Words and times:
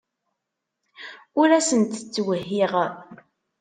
Ur 1.41 1.49
asent-ttwehhiɣ. 1.59 2.71